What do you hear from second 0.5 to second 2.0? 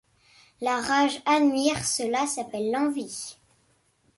La rage admire;